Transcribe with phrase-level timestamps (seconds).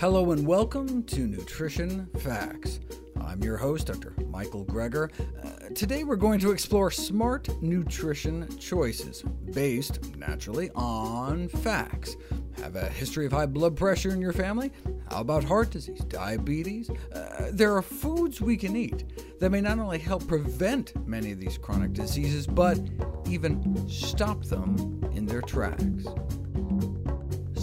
[0.00, 2.80] Hello and welcome to Nutrition Facts.
[3.20, 4.14] I'm your host, Dr.
[4.30, 5.10] Michael Greger.
[5.44, 9.20] Uh, today we're going to explore smart nutrition choices
[9.52, 12.16] based, naturally, on facts.
[12.62, 14.72] Have a history of high blood pressure in your family?
[15.10, 16.88] How about heart disease, diabetes?
[17.12, 19.04] Uh, there are foods we can eat
[19.38, 22.80] that may not only help prevent many of these chronic diseases, but
[23.28, 26.06] even stop them in their tracks.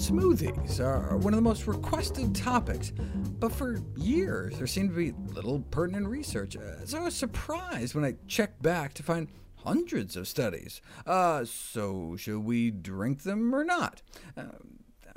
[0.07, 2.93] Smoothies are one of the most requested topics,
[3.39, 7.93] but for years there seemed to be little pertinent research, uh, so I was surprised
[7.93, 10.79] when I checked back to find hundreds of studies.
[11.05, 14.01] Uh, so should we drink them or not?
[14.37, 14.43] Uh,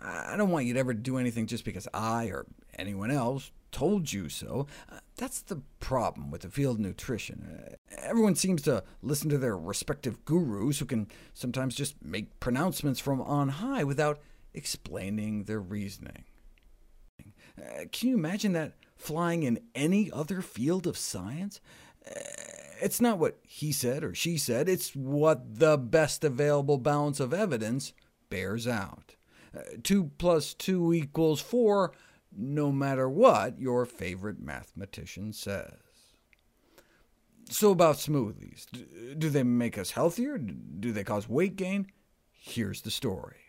[0.00, 4.12] I don't want you to ever do anything just because I or anyone else told
[4.12, 4.66] you so.
[4.90, 7.76] Uh, that's the problem with the field of nutrition.
[7.92, 12.98] Uh, everyone seems to listen to their respective gurus, who can sometimes just make pronouncements
[12.98, 14.18] from on high without
[14.54, 16.24] explaining their reasoning.
[17.58, 21.60] Uh, can you imagine that flying in any other field of science?
[22.06, 22.20] Uh,
[22.80, 27.34] it's not what he said or she said, it's what the best available balance of
[27.34, 27.92] evidence
[28.30, 29.16] bears out.
[29.54, 31.92] Uh, 2 plus 2 equals 4,
[32.36, 35.74] no matter what your favorite mathematician says.
[37.50, 38.66] So about smoothies.
[39.18, 40.38] Do they make us healthier?
[40.38, 41.88] Do they cause weight gain?
[42.32, 43.39] Here's the story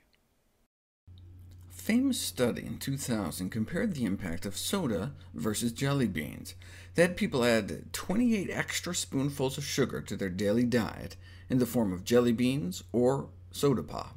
[1.82, 6.54] famous study in 2000 compared the impact of soda versus jelly beans.
[6.94, 11.16] They had people add 28 extra spoonfuls of sugar to their daily diet
[11.50, 14.16] in the form of jelly beans or soda pop.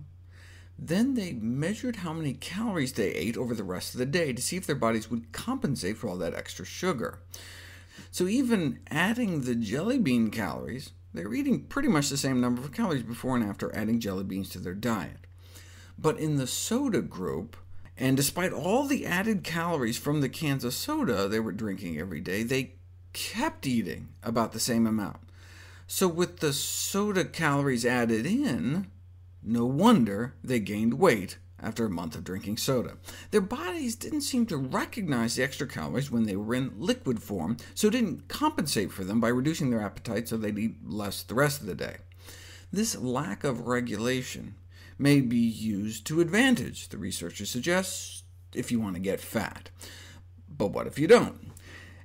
[0.78, 4.42] Then they measured how many calories they ate over the rest of the day to
[4.42, 7.20] see if their bodies would compensate for all that extra sugar.
[8.10, 12.60] So even adding the jelly bean calories, they were eating pretty much the same number
[12.60, 15.23] of calories before and after adding jelly beans to their diet.
[15.98, 17.56] But in the soda group,
[17.96, 22.20] and despite all the added calories from the cans of soda they were drinking every
[22.20, 22.74] day, they
[23.12, 25.18] kept eating about the same amount.
[25.86, 28.90] So with the soda calories added in,
[29.42, 32.96] no wonder they gained weight after a month of drinking soda.
[33.30, 37.56] Their bodies didn't seem to recognize the extra calories when they were in liquid form,
[37.74, 41.60] so didn't compensate for them by reducing their appetite so they'd eat less the rest
[41.60, 41.96] of the day.
[42.72, 44.56] This lack of regulation
[44.98, 48.22] may be used to advantage, the researcher suggests,
[48.54, 49.70] if you want to get fat.
[50.48, 51.52] But what if you don't?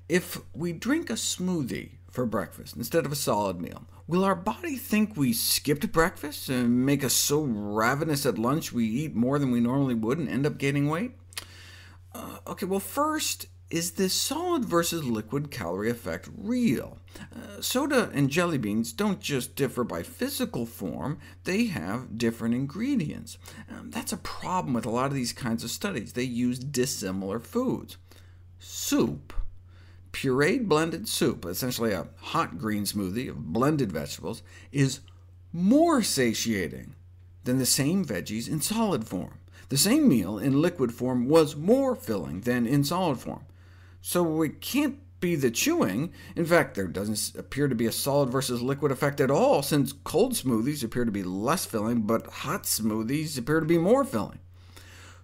[0.08, 4.76] If we drink a smoothie for breakfast instead of a solid meal, will our body
[4.76, 9.52] think we skipped breakfast and make us so ravenous at lunch we eat more than
[9.52, 11.12] we normally would and end up gaining weight?
[12.14, 16.99] Uh, OK, well, first, is this solid versus liquid calorie effect real?
[17.36, 23.38] Uh, soda and jelly beans don't just differ by physical form, they have different ingredients.
[23.70, 26.14] Um, that's a problem with a lot of these kinds of studies.
[26.14, 27.98] They use dissimilar foods.
[28.58, 29.34] Soup,
[30.12, 34.42] pureed blended soup, essentially a hot green smoothie of blended vegetables,
[34.72, 35.02] is
[35.52, 36.96] more satiating
[37.44, 39.40] than the same veggies in solid form.
[39.70, 43.46] The same meal in liquid form was more filling than in solid form.
[44.02, 46.12] So it can't be the chewing.
[46.36, 49.94] In fact, there doesn't appear to be a solid versus liquid effect at all, since
[49.94, 54.40] cold smoothies appear to be less filling, but hot smoothies appear to be more filling.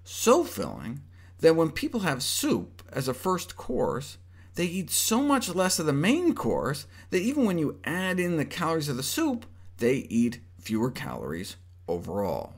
[0.04, 1.02] So filling
[1.40, 4.18] that when people have soup as a first course,
[4.56, 8.38] they eat so much less of the main course that even when you add in
[8.38, 9.46] the calories of the soup,
[9.78, 11.58] they eat fewer calories
[11.88, 12.54] overall.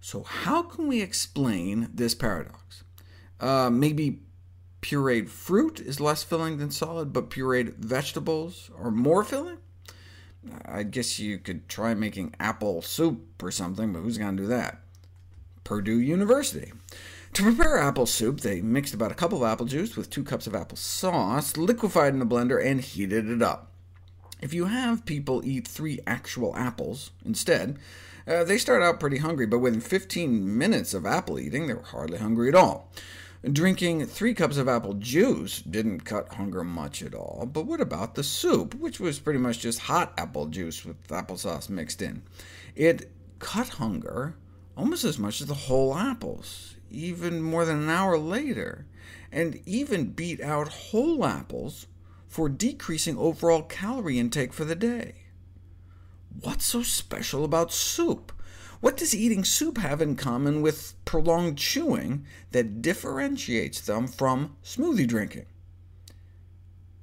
[0.00, 2.84] So how can we explain this paradox?
[3.40, 4.20] Uh, maybe
[4.86, 9.58] pureed fruit is less filling than solid, but pureed vegetables are more filling?
[10.64, 14.48] I guess you could try making apple soup or something, but who's going to do
[14.48, 14.78] that?
[15.64, 16.72] Purdue University.
[17.32, 20.46] To prepare apple soup, they mixed about a cup of apple juice with two cups
[20.46, 23.72] of apple sauce, liquefied in a blender, and heated it up.
[24.40, 27.76] If you have people eat three actual apples instead,
[28.28, 31.82] uh, they start out pretty hungry, but within 15 minutes of apple eating, they were
[31.82, 32.92] hardly hungry at all.
[33.44, 38.14] Drinking three cups of apple juice didn't cut hunger much at all, but what about
[38.14, 42.22] the soup, which was pretty much just hot apple juice with applesauce mixed in?
[42.74, 44.36] It cut hunger
[44.76, 48.86] almost as much as the whole apples, even more than an hour later,
[49.30, 51.86] and even beat out whole apples
[52.28, 55.14] for decreasing overall calorie intake for the day.
[56.40, 58.32] What's so special about soup?
[58.86, 65.08] What does eating soup have in common with prolonged chewing that differentiates them from smoothie
[65.08, 65.46] drinking?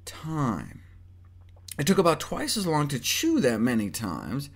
[0.06, 0.80] Time.
[1.78, 4.48] It took about twice as long to chew that many times,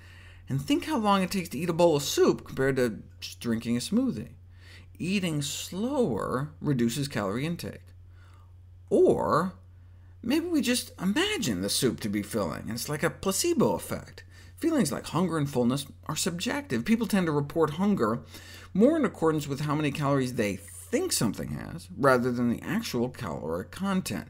[0.48, 3.00] and think how long it takes to eat a bowl of soup compared to
[3.40, 4.30] drinking a smoothie.
[4.98, 7.92] eating slower reduces calorie intake.
[8.88, 9.52] Or
[10.22, 14.24] maybe we just imagine the soup to be filling, and it's like a placebo effect.
[14.58, 16.84] Feelings like hunger and fullness are subjective.
[16.84, 18.20] People tend to report hunger
[18.74, 23.08] more in accordance with how many calories they think something has, rather than the actual
[23.08, 24.26] caloric content.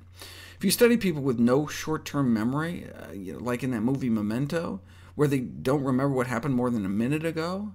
[0.56, 4.10] If you study people with no short-term memory, uh, you know, like in that movie
[4.10, 4.80] Memento,
[5.14, 7.72] where they don't remember what happened more than a minute ago,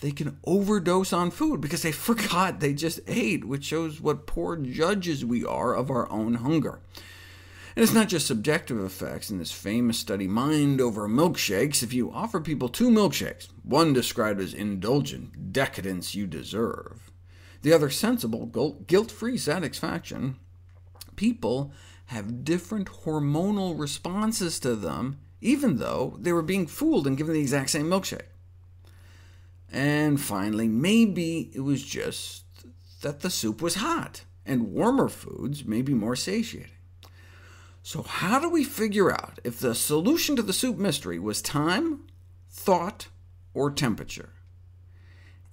[0.00, 4.56] they can overdose on food because they forgot they just ate, which shows what poor
[4.56, 6.80] judges we are of our own hunger.
[7.76, 9.30] And it's not just subjective effects.
[9.30, 14.40] In this famous study, Mind Over Milkshakes, if you offer people two milkshakes, one described
[14.40, 17.10] as indulgent, decadence you deserve,
[17.62, 18.46] the other sensible,
[18.86, 20.36] guilt-free satisfaction,
[21.16, 21.72] people
[22.06, 27.40] have different hormonal responses to them, even though they were being fooled and given the
[27.40, 28.28] exact same milkshake.
[29.72, 32.44] And finally, maybe it was just
[33.00, 36.70] that the soup was hot, and warmer foods may be more satiating.
[37.86, 42.04] So how do we figure out if the solution to the soup mystery was time,
[42.50, 43.08] thought,
[43.52, 44.30] or temperature?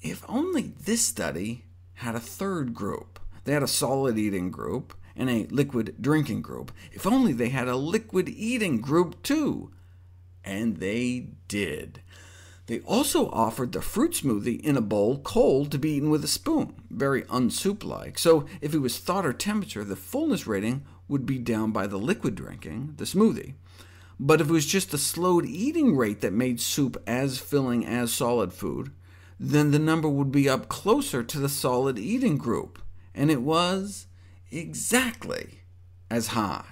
[0.02, 3.20] If only this study had a third group.
[3.44, 6.72] They had a solid eating group and a liquid drinking group.
[6.94, 9.74] If only they had a liquid eating group too.
[10.42, 12.02] And they did.
[12.72, 16.28] They also offered the fruit smoothie in a bowl cold to be eaten with a
[16.30, 21.38] spoon, very unsoup-like, so if it was thought or temperature, the fullness rating would be
[21.38, 23.56] down by the liquid drinking, the smoothie.
[24.18, 28.14] But if it was just the slowed eating rate that made soup as filling as
[28.14, 28.94] solid food,
[29.38, 32.82] then the number would be up closer to the solid eating group,
[33.14, 34.08] and it was
[34.50, 35.60] exactly
[36.10, 36.64] as high.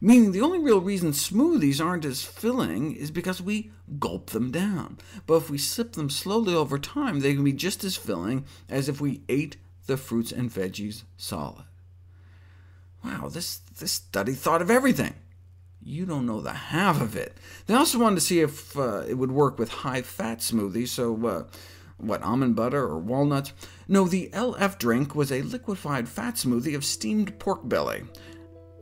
[0.00, 4.98] Meaning the only real reason smoothies aren't as filling is because we gulp them down.
[5.26, 8.88] But if we sip them slowly over time, they can be just as filling as
[8.88, 9.56] if we ate
[9.86, 11.64] the fruits and veggies solid.
[13.04, 15.14] Wow, this, this study thought of everything.
[15.82, 17.36] You don't know the half of it.
[17.66, 21.44] They also wanted to see if uh, it would work with high-fat smoothies, so uh,
[21.96, 23.52] what, almond butter or walnuts?
[23.88, 28.04] No, the LF drink was a liquefied fat smoothie of steamed pork belly.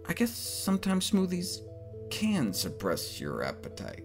[0.08, 1.61] I guess sometimes smoothies
[2.11, 4.05] can suppress your appetite.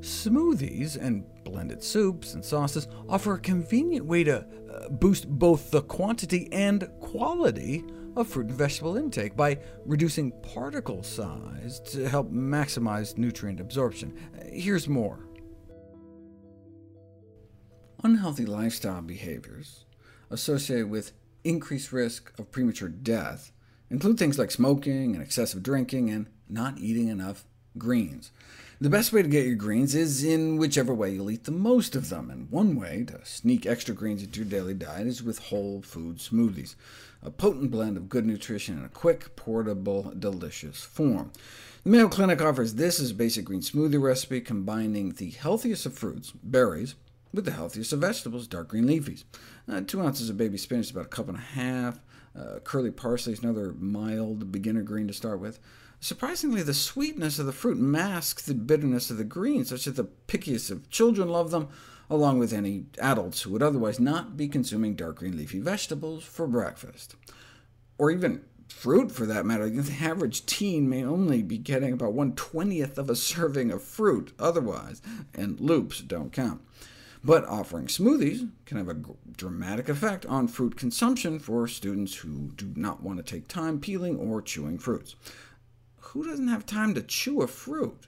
[0.00, 5.82] Smoothies and blended soups and sauces offer a convenient way to uh, boost both the
[5.82, 7.84] quantity and quality
[8.16, 14.14] of fruit and vegetable intake by reducing particle size to help maximize nutrient absorption.
[14.50, 15.28] Here's more.
[18.02, 19.86] Unhealthy lifestyle behaviors
[20.30, 21.12] associated with
[21.48, 23.52] increased risk of premature death
[23.90, 27.44] include things like smoking and excessive drinking and not eating enough
[27.78, 28.30] greens.
[28.78, 31.96] The best way to get your greens is in whichever way you'll eat the most
[31.96, 35.38] of them, and one way to sneak extra greens into your daily diet is with
[35.38, 36.74] whole food smoothies,
[37.22, 41.32] a potent blend of good nutrition in a quick, portable, delicious form.
[41.84, 45.96] The Mayo Clinic offers this as a basic green smoothie recipe, combining the healthiest of
[45.96, 46.96] fruits, berries,
[47.32, 49.24] with the healthiest of vegetables, dark green leafies.
[49.68, 52.00] Uh, two ounces of baby spinach, about a cup and a half.
[52.38, 55.58] Uh, curly parsley is another mild beginner green to start with.
[56.00, 60.08] Surprisingly, the sweetness of the fruit masks the bitterness of the greens, such that the
[60.28, 61.68] pickiest of children love them,
[62.10, 66.46] along with any adults who would otherwise not be consuming dark green leafy vegetables for
[66.46, 67.16] breakfast.
[67.98, 69.68] Or even fruit, for that matter.
[69.68, 74.32] The average teen may only be getting about 1 20th of a serving of fruit
[74.38, 75.00] otherwise,
[75.34, 76.60] and loops don't count.
[77.26, 79.00] But offering smoothies can have a
[79.36, 84.16] dramatic effect on fruit consumption for students who do not want to take time peeling
[84.16, 85.16] or chewing fruits.
[85.98, 88.06] Who doesn't have time to chew a fruit?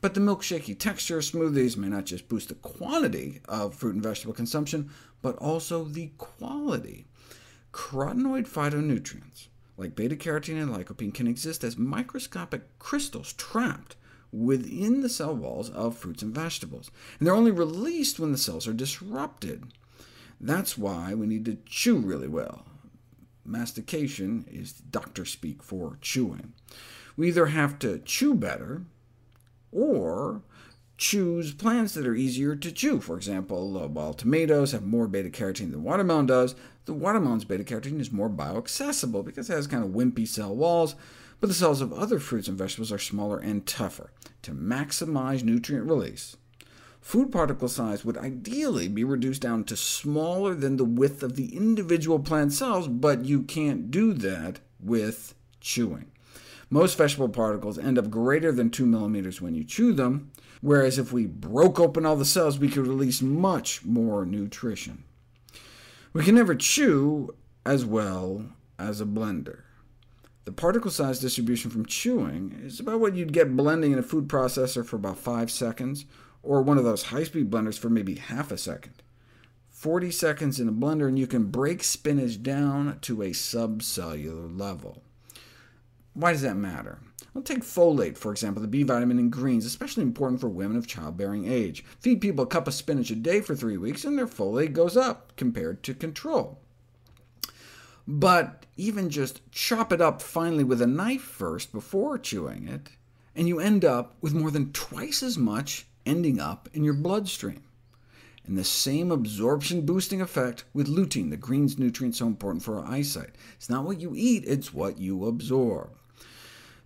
[0.00, 4.02] But the milkshakey texture of smoothies may not just boost the quantity of fruit and
[4.04, 4.88] vegetable consumption,
[5.20, 7.08] but also the quality.
[7.72, 13.96] Carotenoid phytonutrients, like beta-carotene and lycopene, can exist as microscopic crystals trapped
[14.36, 18.68] within the cell walls of fruits and vegetables, and they're only released when the cells
[18.68, 19.64] are disrupted.
[20.40, 22.66] That's why we need to chew really well.
[23.44, 26.52] Mastication is doctor speak for chewing.
[27.16, 28.82] We either have to chew better,
[29.72, 30.42] or
[30.98, 33.00] choose plants that are easier to chew.
[33.00, 36.54] For example, while tomatoes have more beta-carotene than watermelon does,
[36.86, 40.94] the watermelon's beta-carotene is more bioaccessible because it has kind of wimpy cell walls,
[41.40, 44.10] but the cells of other fruits and vegetables are smaller and tougher.
[44.42, 46.36] To maximize nutrient release,
[47.00, 51.54] food particle size would ideally be reduced down to smaller than the width of the
[51.56, 56.10] individual plant cells, but you can't do that with chewing.
[56.68, 61.12] Most vegetable particles end up greater than 2 millimeters when you chew them, whereas if
[61.12, 65.04] we broke open all the cells, we could release much more nutrition.
[66.12, 68.46] We can never chew as well
[68.78, 69.60] as a blender.
[70.46, 74.28] The particle size distribution from chewing is about what you'd get blending in a food
[74.28, 76.04] processor for about 5 seconds,
[76.40, 79.02] or one of those high-speed blenders for maybe half a second.
[79.70, 85.02] 40 seconds in a blender, and you can break spinach down to a subcellular level.
[86.14, 87.00] Why does that matter?
[87.34, 90.86] Well, take folate, for example, the B vitamin in greens, especially important for women of
[90.86, 91.84] childbearing age.
[91.98, 94.96] Feed people a cup of spinach a day for three weeks, and their folate goes
[94.96, 96.60] up compared to control.
[98.06, 102.90] But even just chop it up finely with a knife first before chewing it,
[103.34, 107.62] and you end up with more than twice as much ending up in your bloodstream.
[108.46, 113.30] And the same absorption-boosting effect with lutein, the greens nutrient so important for our eyesight.
[113.56, 115.90] It's not what you eat, it's what you absorb.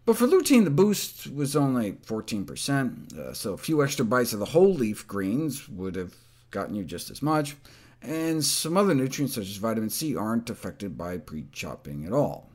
[0.06, 4.38] But for lutein, the boost was only 14%, uh, so a few extra bites of
[4.38, 6.14] the whole leaf greens would have
[6.50, 7.56] gotten you just as much,
[8.02, 12.50] and some other nutrients, such as vitamin C, aren't affected by pre-chopping at all.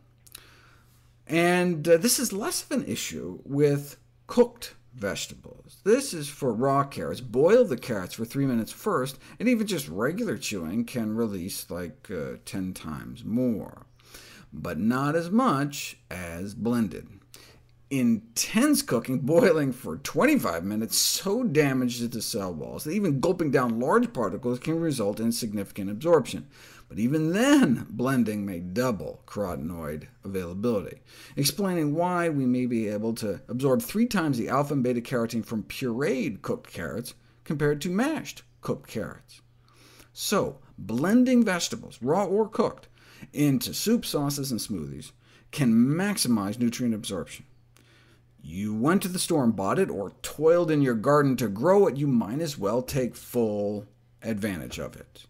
[1.27, 3.97] And uh, this is less of an issue with
[4.27, 5.77] cooked vegetables.
[5.83, 7.21] This is for raw carrots.
[7.21, 12.09] Boil the carrots for 3 minutes first, and even just regular chewing can release like
[12.09, 13.85] uh, 10 times more,
[14.53, 17.07] but not as much as blended.
[17.97, 23.79] Intense cooking, boiling for 25 minutes, so damages the cell walls that even gulping down
[23.79, 26.45] large particles can result in significant absorption.
[26.89, 31.03] But even then, blending may double carotenoid availability,
[31.37, 35.63] explaining why we may be able to absorb three times the alpha and beta-carotene from
[35.63, 37.13] pureed cooked carrots
[37.45, 39.39] compared to mashed cooked carrots.
[40.11, 42.89] So, blending vegetables, raw or cooked,
[43.31, 45.13] into soup, sauces, and smoothies
[45.51, 47.45] can maximize nutrient absorption.
[48.47, 51.87] You went to the store and bought it, or toiled in your garden to grow
[51.87, 53.87] it, you might as well take full
[54.21, 55.25] advantage of it.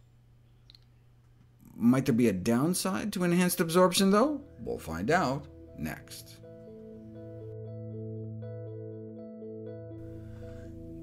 [1.78, 4.42] Might there be a downside to enhanced absorption, though?
[4.60, 5.48] We'll find out
[5.80, 6.40] next.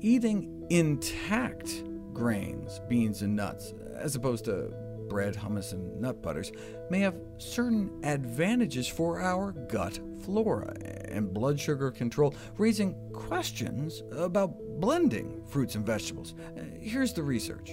[0.03, 4.71] Eating intact grains, beans, and nuts, as opposed to
[5.13, 6.51] bread, hummus, and nut butters,
[6.89, 10.75] may have certain advantages for our gut flora
[11.09, 16.35] and blood sugar control, raising questions about blending fruits and vegetables.
[16.57, 17.73] Uh, here's the research.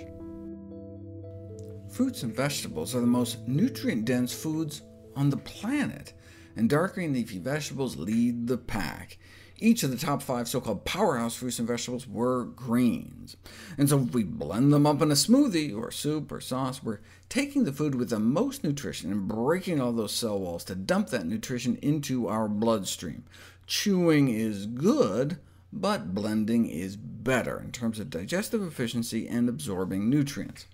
[1.90, 4.82] Fruits and vegetables are the most nutrient-dense foods
[5.16, 6.14] on the planet,
[6.58, 9.18] and dark green leafy vegetables lead the pack.
[9.62, 13.36] Each of the top five so-called powerhouse fruits and vegetables were greens.
[13.78, 17.00] And so if we blend them up in a smoothie, or soup, or sauce, we're
[17.28, 21.10] taking the food with the most nutrition and breaking all those cell walls to dump
[21.10, 23.26] that nutrition into our bloodstream.
[23.68, 25.38] Chewing is good,
[25.74, 30.66] but blending is better in terms of digestive efficiency and absorbing nutrients.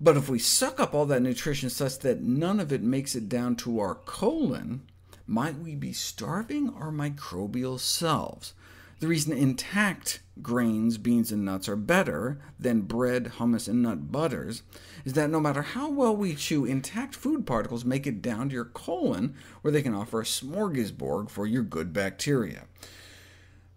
[0.00, 3.28] But if we suck up all that nutrition such that none of it makes it
[3.28, 4.82] down to our colon,
[5.26, 8.54] might we be starving our microbial selves?
[8.98, 14.62] The reason intact grains, beans, and nuts are better than bread, hummus, and nut butters
[15.04, 18.54] is that no matter how well we chew, intact food particles make it down to
[18.54, 22.64] your colon, where they can offer a smorgasbord for your good bacteria.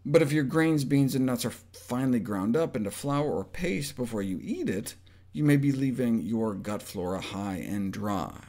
[0.06, 3.98] But if your grains, beans, and nuts are finely ground up into flour or paste
[3.98, 4.96] before you eat it,
[5.34, 8.49] you may be leaving your gut flora high and dry.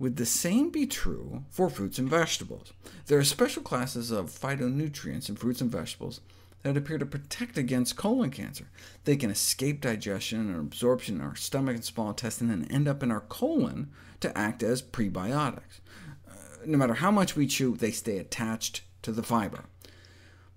[0.00, 2.72] Would the same be true for fruits and vegetables?
[3.06, 6.22] There are special classes of phytonutrients in fruits and vegetables
[6.62, 8.70] that appear to protect against colon cancer.
[9.04, 13.02] They can escape digestion and absorption in our stomach and small intestine and end up
[13.02, 13.90] in our colon
[14.20, 15.80] to act as prebiotics.
[16.26, 16.32] Uh,
[16.64, 19.64] no matter how much we chew, they stay attached to the fiber.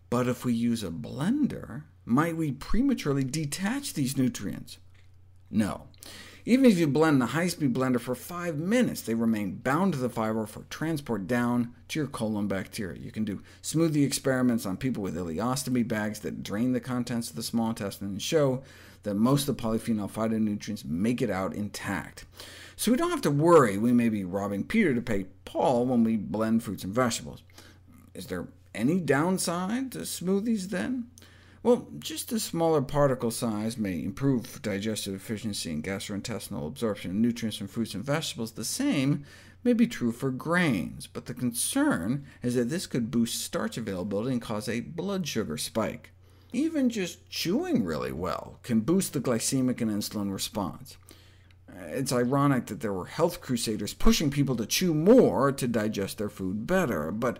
[0.09, 4.77] But if we use a blender, might we prematurely detach these nutrients?
[5.53, 5.83] No.
[6.45, 9.99] Even if you blend in a high-speed blender for 5 minutes, they remain bound to
[9.99, 12.99] the fiber for transport down to your colon bacteria.
[12.99, 17.37] You can do smoothie experiments on people with ileostomy bags that drain the contents of
[17.37, 18.61] the small intestine and show
[19.03, 22.25] that most of the polyphenol phytonutrients make it out intact.
[22.75, 26.03] So we don't have to worry we may be robbing Peter to pay Paul when
[26.03, 27.43] we blend fruits and vegetables.
[28.13, 31.05] Is there any downside to smoothies then?
[31.63, 37.57] Well, just a smaller particle size may improve digestive efficiency and gastrointestinal absorption of nutrients
[37.57, 38.51] from fruits and vegetables.
[38.51, 39.23] The same
[39.63, 44.33] may be true for grains, but the concern is that this could boost starch availability
[44.33, 46.11] and cause a blood sugar spike.
[46.51, 50.97] Even just chewing really well can boost the glycemic and insulin response.
[51.87, 56.29] It's ironic that there were health crusaders pushing people to chew more to digest their
[56.29, 57.39] food better, but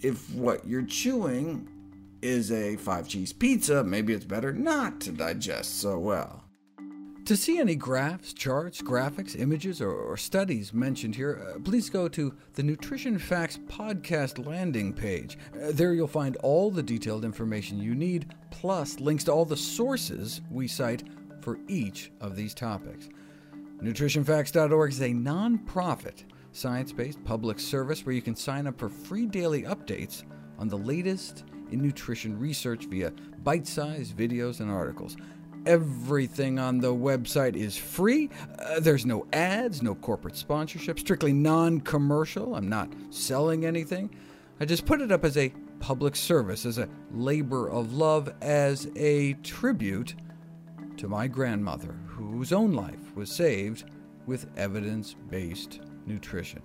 [0.00, 1.68] if what you're chewing
[2.22, 6.44] is a five cheese pizza, maybe it's better not to digest so well.
[7.28, 12.34] To see any graphs, charts, graphics, images, or, studies mentioned here, uh, please go to
[12.54, 15.36] the Nutrition Facts podcast landing page.
[15.54, 19.58] Uh, there you'll find all the detailed information you need, plus links to all the
[19.58, 21.02] sources we cite
[21.42, 23.10] for each of these topics.
[23.82, 29.64] NutritionFacts.org is a non-profit, science-based public service where you can sign up for free daily
[29.64, 30.24] updates
[30.58, 35.16] on the latest in nutrition research via bite-sized videos and articles.
[35.66, 38.30] Everything on the website is free.
[38.58, 42.54] Uh, there's no ads, no corporate sponsorship, strictly non-commercial.
[42.54, 44.14] I'm not selling anything.
[44.60, 48.90] I just put it up as a public service, as a labor of love, as
[48.96, 50.14] a tribute
[50.96, 53.84] to my grandmother, whose own life was saved
[54.26, 56.62] with evidence-based nutrition.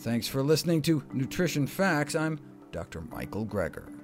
[0.00, 2.14] Thanks for listening to Nutrition Facts.
[2.14, 2.40] I'm
[2.72, 3.02] Dr.
[3.10, 3.99] Michael Greger.